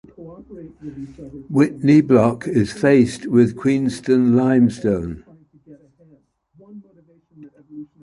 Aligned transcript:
Whitney 1.47 2.01
Block 2.01 2.47
is 2.47 2.73
faced 2.73 3.27
with 3.27 3.55
Queenston 3.55 4.35
limestone. 4.35 5.23